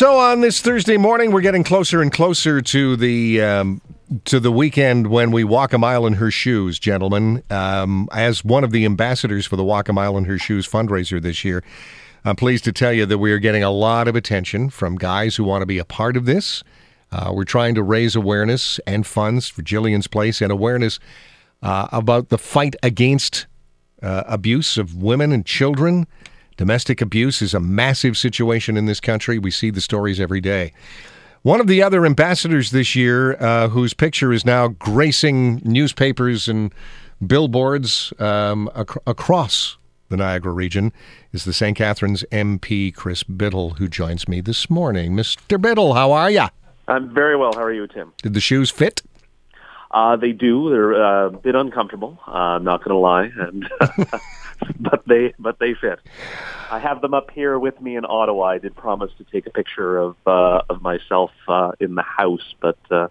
[0.00, 3.82] So on this Thursday morning, we're getting closer and closer to the um,
[4.24, 7.42] to the weekend when we walk a mile in her shoes, gentlemen.
[7.50, 11.20] Um, as one of the ambassadors for the Walk a Mile in Her Shoes fundraiser
[11.20, 11.62] this year,
[12.24, 15.36] I'm pleased to tell you that we are getting a lot of attention from guys
[15.36, 16.64] who want to be a part of this.
[17.12, 20.98] Uh, we're trying to raise awareness and funds for Jillian's Place and awareness
[21.62, 23.46] uh, about the fight against
[24.02, 26.06] uh, abuse of women and children.
[26.60, 29.38] Domestic abuse is a massive situation in this country.
[29.38, 30.74] We see the stories every day.
[31.40, 36.70] One of the other ambassadors this year, uh, whose picture is now gracing newspapers and
[37.26, 39.78] billboards um, ac- across
[40.10, 40.92] the Niagara region,
[41.32, 41.74] is the St.
[41.74, 45.12] Catharines MP, Chris Bittle, who joins me this morning.
[45.12, 45.58] Mr.
[45.58, 46.44] Bittle, how are you?
[46.88, 47.54] I'm very well.
[47.54, 48.12] How are you, Tim?
[48.20, 49.00] Did the shoes fit?
[49.92, 50.68] Uh, they do.
[50.68, 52.18] They're uh, a bit uncomfortable.
[52.28, 53.66] Uh, I'm not going to lie, and
[54.80, 56.00] but they but they fit.
[56.70, 58.46] I have them up here with me in Ottawa.
[58.46, 62.54] I did promise to take a picture of uh, of myself uh, in the house,
[62.60, 63.08] but uh,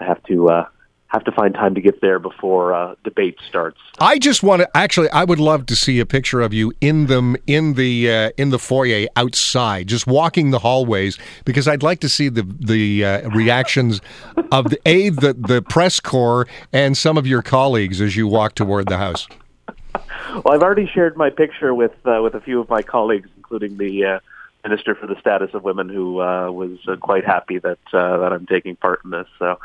[0.00, 0.66] I have to uh,
[1.12, 3.78] have to find time to get there before uh, debate starts.
[4.00, 5.10] I just want to actually.
[5.10, 8.50] I would love to see a picture of you in them in the uh, in
[8.50, 13.30] the foyer outside, just walking the hallways, because I'd like to see the the uh,
[13.30, 14.00] reactions
[14.50, 18.54] of the a the the press corps and some of your colleagues as you walk
[18.54, 19.28] toward the house.
[20.32, 23.76] Well, I've already shared my picture with uh, with a few of my colleagues, including
[23.76, 24.20] the uh,
[24.64, 28.32] Minister for the Status of Women, who uh, was uh, quite happy that uh, that
[28.32, 29.26] I'm taking part in this.
[29.38, 29.58] So,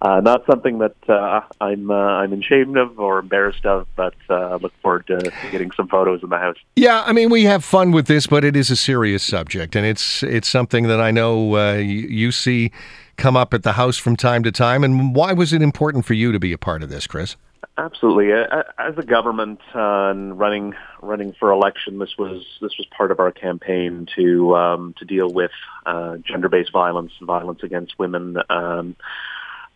[0.00, 4.56] uh, not something that uh, I'm uh, I'm ashamed of or embarrassed of, but uh,
[4.56, 6.56] look forward to, getting some photos in the house.
[6.76, 9.84] Yeah, I mean we have fun with this, but it is a serious subject, and
[9.84, 12.70] it's it's something that I know uh, you see
[13.16, 14.84] come up at the house from time to time.
[14.84, 17.36] And why was it important for you to be a part of this, Chris?
[17.76, 18.32] Absolutely.
[18.32, 23.32] As a government uh, running running for election, this was this was part of our
[23.32, 25.50] campaign to um, to deal with
[25.84, 28.94] uh, gender-based violence, and violence against women, um,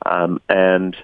[0.07, 0.97] um, and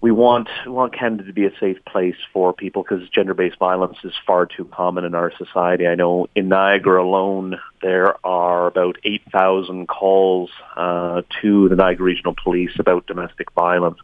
[0.00, 3.98] we want we want Canada to be a safe place for people because gender-based violence
[4.02, 5.86] is far too common in our society.
[5.86, 12.06] I know in Niagara alone there are about eight thousand calls uh, to the Niagara
[12.06, 13.98] Regional Police about domestic violence.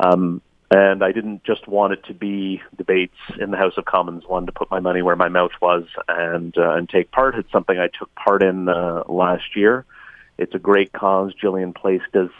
[0.00, 0.40] Um,
[0.70, 4.24] and I didn't just want it to be debates in the House of Commons.
[4.26, 7.36] Wanted to put my money where my mouth was and uh, and take part.
[7.36, 9.84] It's something I took part in uh, last year.
[10.38, 11.32] It's a great cause.
[11.40, 12.30] Jillian Place does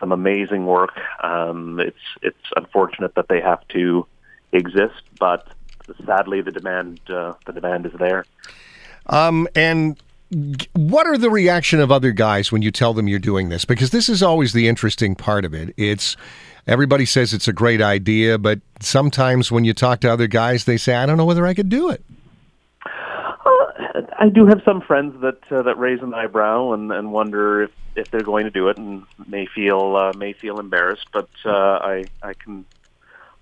[0.00, 0.98] some amazing work.
[1.22, 4.06] Um, it's it's unfortunate that they have to
[4.52, 5.46] exist, but
[6.06, 8.24] sadly the demand uh, the demand is there.
[9.06, 10.02] Um, and
[10.74, 13.64] what are the reaction of other guys when you tell them you're doing this?
[13.64, 15.72] Because this is always the interesting part of it.
[15.76, 16.16] It's
[16.66, 20.76] everybody says it's a great idea, but sometimes when you talk to other guys, they
[20.76, 22.04] say, "I don't know whether I could do it."
[22.84, 27.62] Uh, I do have some friends that uh, that raise an eyebrow and, and wonder
[27.62, 31.06] if, if they're going to do it, and may feel uh, may feel embarrassed.
[31.12, 32.64] But uh, I I can.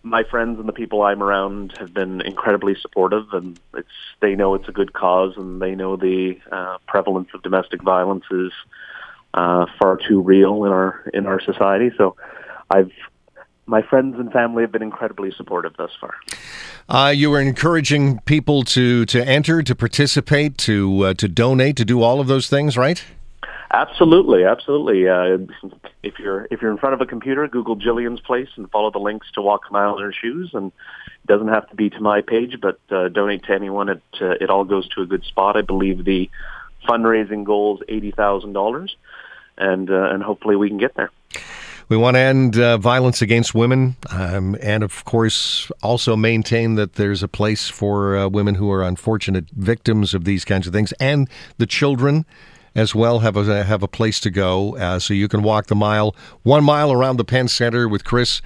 [0.05, 3.89] My friends and the people I'm around have been incredibly supportive, and it's
[4.21, 8.25] they know it's a good cause, and they know the uh, prevalence of domestic violence
[8.31, 8.51] is
[9.35, 11.91] uh, far too real in our in our society.
[11.97, 12.17] So,
[12.69, 12.91] I've
[13.67, 16.15] my friends and family have been incredibly supportive thus far.
[16.89, 21.85] Uh, you were encouraging people to to enter, to participate, to uh, to donate, to
[21.85, 23.05] do all of those things, right?
[23.73, 25.09] Absolutely, absolutely.
[25.09, 25.39] Uh,
[26.03, 28.99] if you're if you're in front of a computer, Google Jillian's Place and follow the
[28.99, 30.51] links to Walk a Mile in Her Shoes.
[30.53, 30.73] And
[31.25, 33.89] it doesn't have to be to my page, but uh, donate to anyone.
[33.89, 35.57] It uh, it all goes to a good spot.
[35.57, 36.29] I believe the
[36.87, 38.95] fundraising goal is eighty thousand dollars,
[39.57, 41.11] and uh, and hopefully we can get there.
[41.89, 46.95] We want to end uh, violence against women, um, and of course, also maintain that
[46.95, 50.93] there's a place for uh, women who are unfortunate victims of these kinds of things,
[51.01, 52.27] and the children
[52.75, 54.77] as well have a have a place to go.
[54.77, 58.43] Uh, so you can walk the mile, one mile around the Pen Centre with Chris.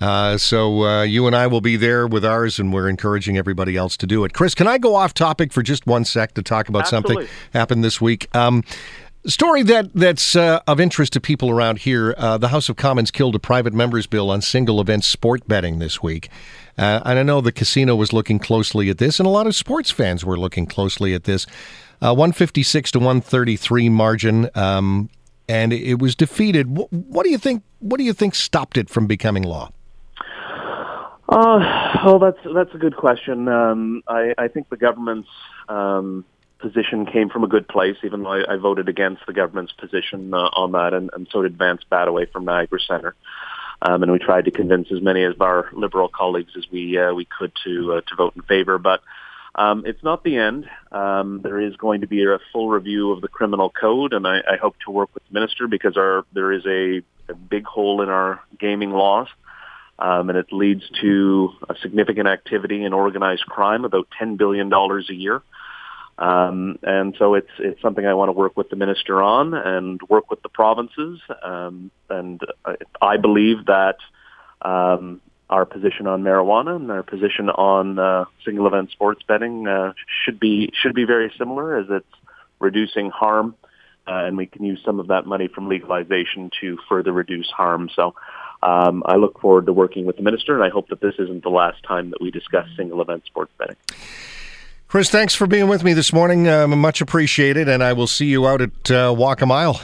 [0.00, 3.76] Uh, so uh, you and I will be there with ours, and we're encouraging everybody
[3.76, 4.32] else to do it.
[4.32, 7.14] Chris, can I go off topic for just one sec to talk about Absolutely.
[7.14, 8.28] something happened this week?
[8.34, 8.64] Um,
[9.26, 12.14] Story that that's uh, of interest to people around here.
[12.18, 15.78] Uh, the House of Commons killed a private members bill on single event sport betting
[15.78, 16.28] this week.
[16.76, 19.54] Uh, and I know the casino was looking closely at this, and a lot of
[19.54, 21.46] sports fans were looking closely at this.
[22.02, 25.08] Uh, 156 to 133 margin, um,
[25.48, 26.76] and it was defeated.
[26.76, 27.62] What, what do you think?
[27.78, 29.70] What do you think stopped it from becoming law?
[31.30, 33.48] Uh, well, that's that's a good question.
[33.48, 35.30] Um, I, I think the government's
[35.70, 36.26] um,
[36.66, 40.20] position came from a good place, even though I, I voted against the government's position
[40.40, 43.14] uh, on that, and, and so did Vance Badawey from Niagara Centre.
[43.86, 47.12] Um, and we tried to convince as many of our liberal colleagues as we uh,
[47.20, 48.76] we could to uh, to vote in favor.
[48.90, 49.00] But
[49.56, 50.62] Um, it's not the end.
[50.90, 54.36] Um, there is going to be a full review of the criminal code, and I,
[54.54, 56.82] I hope to work with the minister because our there is a,
[57.32, 59.28] a big hole in our gaming laws,
[60.06, 65.06] um, and it leads to a significant activity in organized crime, about ten billion dollars
[65.08, 65.38] a year.
[66.16, 70.00] Um, and so it's it's something I want to work with the minister on and
[70.08, 71.20] work with the provinces.
[71.42, 73.96] Um, and I, I believe that
[74.62, 75.20] um,
[75.50, 79.92] our position on marijuana and our position on uh, single event sports betting uh,
[80.24, 82.06] should be should be very similar, as it's
[82.60, 83.56] reducing harm,
[84.06, 87.90] uh, and we can use some of that money from legalization to further reduce harm.
[87.94, 88.14] So.
[88.62, 91.42] Um, I look forward to working with the minister, and I hope that this isn't
[91.42, 93.76] the last time that we discuss single event sports betting.
[94.94, 96.46] Chris, thanks for being with me this morning.
[96.46, 99.80] Um, much appreciated, and I will see you out at uh, Walk a Mile.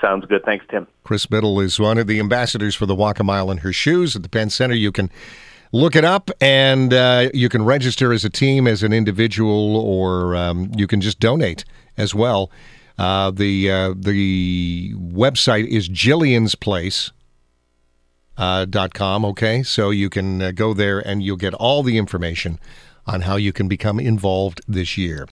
[0.00, 0.42] Sounds good.
[0.44, 0.88] Thanks, Tim.
[1.04, 4.16] Chris Bittle is one of the ambassadors for the Walk a Mile in her shoes
[4.16, 4.74] at the Pen Centre.
[4.74, 5.08] You can
[5.70, 10.34] look it up and uh, you can register as a team, as an individual, or
[10.34, 11.64] um, you can just donate
[11.96, 12.50] as well.
[12.98, 17.12] Uh, the uh, the website is Jillian's Place.
[18.36, 19.24] Uh, dot com.
[19.24, 22.58] Okay, so you can uh, go there and you'll get all the information
[23.10, 25.26] on how you can become involved this year.